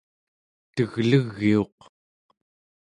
teglegiuq 0.75 1.77